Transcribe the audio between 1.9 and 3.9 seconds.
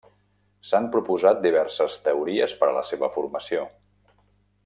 teories per a la seva formació.